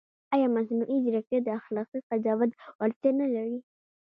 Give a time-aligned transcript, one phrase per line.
[0.33, 3.57] ایا مصنوعي ځیرکتیا د اخلاقي قضاوت وړتیا نه لري؟